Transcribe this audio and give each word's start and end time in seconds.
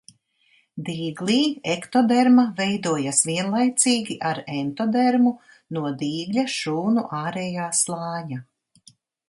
Dīglī 0.85 1.35
ektoderma 1.73 2.45
veidojas 2.61 3.19
vienlaicīgi 3.29 4.17
ar 4.31 4.41
entodermu 4.55 5.35
no 5.77 5.95
dīgļa 6.03 6.49
šūnu 6.57 7.07
ārējā 7.23 7.69
slāņa. 7.85 8.43